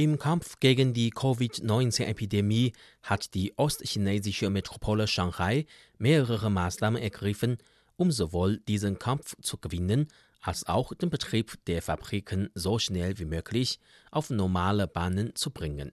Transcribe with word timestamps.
Im 0.00 0.16
Kampf 0.16 0.60
gegen 0.60 0.94
die 0.94 1.10
Covid-19-Epidemie 1.10 2.72
hat 3.02 3.34
die 3.34 3.58
ostchinesische 3.58 4.48
Metropole 4.48 5.08
Shanghai 5.08 5.66
mehrere 5.98 6.52
Maßnahmen 6.52 7.02
ergriffen, 7.02 7.58
um 7.96 8.12
sowohl 8.12 8.58
diesen 8.58 9.00
Kampf 9.00 9.34
zu 9.42 9.58
gewinnen, 9.58 10.06
als 10.40 10.68
auch 10.68 10.94
den 10.94 11.10
Betrieb 11.10 11.58
der 11.66 11.82
Fabriken 11.82 12.48
so 12.54 12.78
schnell 12.78 13.18
wie 13.18 13.24
möglich 13.24 13.80
auf 14.12 14.30
normale 14.30 14.86
Bahnen 14.86 15.34
zu 15.34 15.50
bringen. 15.50 15.90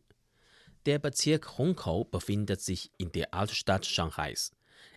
Der 0.85 0.99
Bezirk 0.99 1.57
Hongkou 1.57 2.03
befindet 2.03 2.61
sich 2.61 2.91
in 2.99 3.11
der 3.11 3.33
Altstadt 3.33 3.87
Shanghais. 3.87 4.51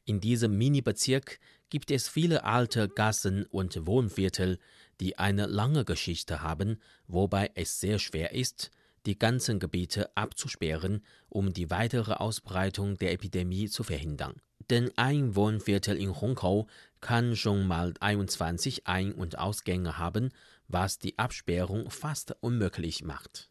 In 0.04 0.20
diesem 0.20 0.58
Mini-Bezirk 0.58 1.40
gibt 1.70 1.90
es 1.90 2.10
viele 2.10 2.44
alte 2.44 2.90
Gassen 2.90 3.46
und 3.46 3.86
Wohnviertel, 3.86 4.58
die 5.00 5.16
eine 5.16 5.46
lange 5.46 5.86
Geschichte 5.86 6.42
haben, 6.42 6.78
wobei 7.06 7.50
es 7.54 7.80
sehr 7.80 7.98
schwer 7.98 8.32
ist, 8.32 8.70
die 9.08 9.18
ganzen 9.18 9.58
Gebiete 9.58 10.14
abzusperren, 10.16 11.02
um 11.30 11.52
die 11.52 11.70
weitere 11.70 12.12
Ausbreitung 12.12 12.98
der 12.98 13.12
Epidemie 13.12 13.68
zu 13.68 13.82
verhindern. 13.82 14.34
Denn 14.70 14.90
ein 14.96 15.34
Wohnviertel 15.34 15.96
in 15.96 16.20
Hongkou 16.20 16.66
kann 17.00 17.34
schon 17.34 17.66
mal 17.66 17.94
21 18.00 18.86
Ein- 18.86 19.14
und 19.14 19.38
Ausgänge 19.38 19.96
haben, 19.96 20.28
was 20.68 20.98
die 20.98 21.18
Absperrung 21.18 21.90
fast 21.90 22.36
unmöglich 22.40 23.02
macht. 23.02 23.50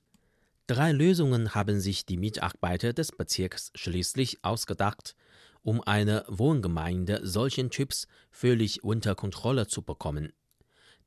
Drei 0.68 0.92
Lösungen 0.92 1.56
haben 1.56 1.80
sich 1.80 2.06
die 2.06 2.18
Mitarbeiter 2.18 2.94
des 2.94 3.12
Bezirks 3.12 3.72
schließlich 3.74 4.44
ausgedacht, 4.44 5.16
um 5.64 5.82
eine 5.82 6.24
Wohngemeinde 6.28 7.22
solchen 7.24 7.72
Typs 7.72 8.08
völlig 8.30 8.84
unter 8.84 9.16
Kontrolle 9.16 9.68
zu 9.68 9.82
bekommen. 9.82 10.34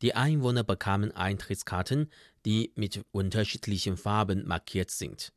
Die 0.03 0.15
Einwohner 0.15 0.65
bekamen 0.65 1.13
Eintrittskarten, 1.13 2.11
die 2.45 2.73
mit 2.75 3.05
unterschiedlichen 3.13 3.97
Farben 3.97 4.47
markiert 4.47 4.91
sind. 4.91 5.33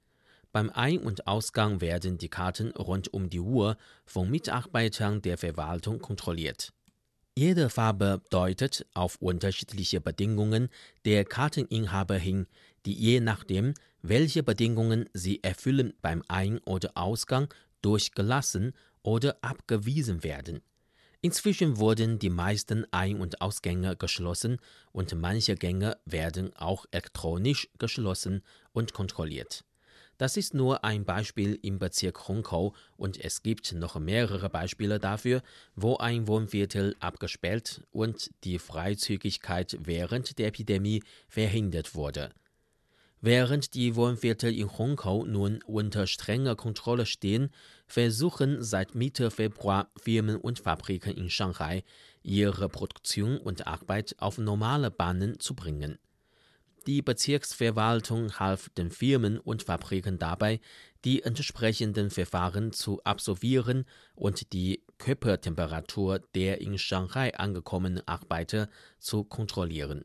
Beim 0.53 0.69
Ein- 0.69 0.99
und 0.99 1.27
Ausgang 1.27 1.81
werden 1.81 2.17
die 2.17 2.29
Karten 2.29 2.71
rund 2.71 3.11
um 3.13 3.29
die 3.29 3.39
Uhr 3.39 3.75
von 4.05 4.29
Mitarbeitern 4.29 5.21
der 5.21 5.37
Verwaltung 5.37 5.99
kontrolliert. 5.99 6.71
Jede 7.35 7.69
Farbe 7.69 8.21
deutet 8.29 8.85
auf 8.93 9.15
unterschiedliche 9.15 9.99
Bedingungen 9.99 10.69
der 11.03 11.25
Karteninhaber 11.25 12.17
hin, 12.17 12.45
die 12.85 12.93
je 12.93 13.19
nachdem, 13.19 13.73
welche 14.03 14.43
Bedingungen 14.43 15.09
sie 15.13 15.41
erfüllen, 15.43 15.93
beim 16.03 16.21
Ein- 16.27 16.59
oder 16.59 16.91
Ausgang 16.93 17.51
durchgelassen 17.81 18.73
oder 19.01 19.37
abgewiesen 19.41 20.23
werden. 20.23 20.61
Inzwischen 21.25 21.77
wurden 21.77 22.19
die 22.19 22.29
meisten 22.29 22.85
Ein- 22.91 23.21
und 23.21 23.39
Ausgänge 23.39 23.95
geschlossen 23.95 24.57
und 24.91 25.15
manche 25.15 25.55
Gänge 25.55 25.97
werden 26.03 26.53
auch 26.57 26.85
elektronisch 26.91 27.69
geschlossen 27.79 28.43
und 28.73 28.91
kontrolliert. 28.91 29.63
Das 30.17 30.35
ist 30.35 30.53
nur 30.53 30.83
ein 30.83 31.05
Beispiel 31.05 31.57
im 31.61 31.79
Bezirk 31.79 32.27
Hongkou 32.27 32.73
und 32.97 33.23
es 33.23 33.41
gibt 33.41 33.71
noch 33.71 33.97
mehrere 33.97 34.49
Beispiele 34.49 34.99
dafür, 34.99 35.41
wo 35.77 35.95
ein 35.95 36.27
Wohnviertel 36.27 36.93
abgesperrt 36.99 37.87
und 37.91 38.29
die 38.43 38.59
Freizügigkeit 38.59 39.77
während 39.79 40.37
der 40.37 40.47
Epidemie 40.47 41.03
verhindert 41.29 41.95
wurde. 41.95 42.33
Während 43.25 43.73
die 43.73 43.95
Wohnviertel 43.95 44.53
in 44.53 44.77
Hongkou 44.77 45.25
nun 45.25 45.61
unter 45.65 46.07
strenger 46.07 46.57
Kontrolle 46.57 47.05
stehen, 47.05 47.51
versuchen 47.87 48.61
seit 48.61 48.95
Mitte 48.95 49.31
Februar 49.31 49.89
Firmen 49.95 50.35
und 50.35 50.59
Fabriken 50.59 51.15
in 51.15 51.29
Shanghai, 51.29 51.85
ihre 52.21 52.67
Produktion 52.67 53.37
und 53.37 53.65
Arbeit 53.65 54.13
auf 54.17 54.39
normale 54.39 54.91
Bahnen 54.91 55.39
zu 55.39 55.55
bringen. 55.55 55.99
Die 56.85 57.01
Bezirksverwaltung 57.01 58.39
half 58.39 58.67
den 58.71 58.91
Firmen 58.91 59.39
und 59.39 59.63
Fabriken 59.63 60.19
dabei, 60.19 60.59
die 61.05 61.23
entsprechenden 61.23 62.09
Verfahren 62.09 62.73
zu 62.73 63.01
absolvieren 63.05 63.85
und 64.15 64.51
die 64.51 64.83
Körpertemperatur 64.97 66.19
der 66.35 66.59
in 66.59 66.77
Shanghai 66.77 67.33
angekommenen 67.33 68.05
Arbeiter 68.05 68.67
zu 68.99 69.23
kontrollieren. 69.23 70.03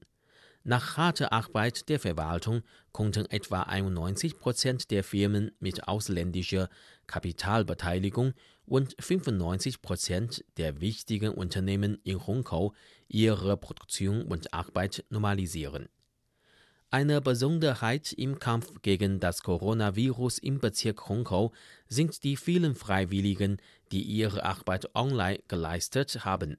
Nach 0.69 0.99
harter 0.99 1.33
Arbeit 1.33 1.89
der 1.89 1.99
Verwaltung 1.99 2.61
konnten 2.93 3.25
etwa 3.31 3.63
91 3.63 4.39
Prozent 4.39 4.91
der 4.91 5.03
Firmen 5.03 5.51
mit 5.61 5.89
ausländischer 5.89 6.69
Kapitalbeteiligung 7.07 8.35
und 8.67 8.95
95 9.01 9.81
Prozent 9.81 10.45
der 10.59 10.83
wichtigen 10.83 11.33
Unternehmen 11.33 11.99
in 12.05 12.27
Hongkong 12.27 12.75
ihre 13.09 13.57
Produktion 13.57 14.21
und 14.27 14.53
Arbeit 14.53 15.07
normalisieren. 15.09 15.89
Eine 16.91 17.23
Besonderheit 17.23 18.13
im 18.13 18.39
Kampf 18.39 18.83
gegen 18.83 19.21
das 19.21 19.43
Coronavirus 19.43 20.37
im 20.37 20.59
Bezirk 20.59 21.09
Hongkong 21.09 21.51
sind 21.87 22.25
die 22.25 22.37
vielen 22.37 22.75
Freiwilligen, 22.75 23.57
die 23.91 24.03
ihre 24.03 24.45
Arbeit 24.45 24.95
online 24.95 25.39
geleistet 25.49 26.27
haben. 26.27 26.59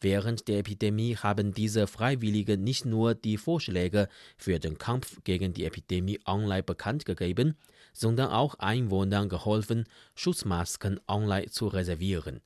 Während 0.00 0.46
der 0.46 0.58
Epidemie 0.58 1.16
haben 1.16 1.52
diese 1.52 1.88
Freiwilligen 1.88 2.62
nicht 2.62 2.84
nur 2.84 3.14
die 3.14 3.36
Vorschläge 3.36 4.08
für 4.36 4.60
den 4.60 4.78
Kampf 4.78 5.18
gegen 5.24 5.52
die 5.52 5.64
Epidemie 5.64 6.20
online 6.24 6.62
bekannt 6.62 7.04
gegeben, 7.04 7.56
sondern 7.92 8.30
auch 8.30 8.54
Einwohnern 8.56 9.28
geholfen, 9.28 9.86
Schutzmasken 10.14 11.00
online 11.08 11.50
zu 11.50 11.66
reservieren. 11.66 12.40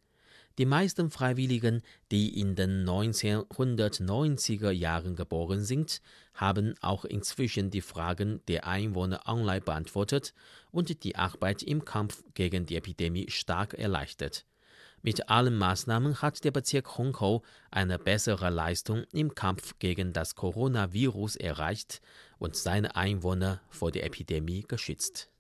Die 0.59 0.67
meisten 0.67 1.11
Freiwilligen, 1.11 1.83
die 2.11 2.39
in 2.39 2.55
den 2.55 2.87
1990er 2.87 4.71
Jahren 4.71 5.17
geboren 5.17 5.65
sind, 5.65 6.03
haben 6.35 6.75
auch 6.81 7.07
inzwischen 7.07 7.71
die 7.71 7.81
Fragen 7.81 8.41
der 8.49 8.67
Einwohner 8.67 9.23
online 9.27 9.63
beantwortet 9.63 10.35
und 10.71 11.05
die 11.05 11.17
Arbeit 11.17 11.63
im 11.63 11.85
Kampf 11.85 12.23
gegen 12.35 12.67
die 12.67 12.77
Epidemie 12.77 13.31
stark 13.31 13.75
erleichtert. 13.75 14.45
Mit 15.05 15.29
allen 15.29 15.59
Maßnahmen 15.59 16.23
hat 16.23 16.45
der 16.45 16.53
Bezirk 16.53 16.97
Hongkou 16.97 17.43
eine 17.73 17.99
bessere 17.99 18.51
Leistung 18.51 19.03
im 19.13 19.35
Kampf 19.35 19.77
gegen 19.81 20.13
das 20.13 20.37
Coronavirus 20.37 21.35
erreicht 21.35 22.01
und 22.39 22.55
seine 22.55 22.95
Einwohner 22.95 23.61
vor 23.69 23.91
der 23.91 24.05
Epidemie 24.05 24.63
geschützt. 24.63 25.32